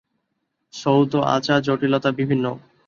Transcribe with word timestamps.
শ্রৌত 0.73 1.13
আচার 1.29 1.59
জটিলতা 1.61 2.09
বিভিন্ন। 2.11 2.45